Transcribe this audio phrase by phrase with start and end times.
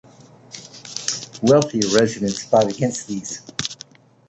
[1.43, 3.43] Wealthier residents fought against these.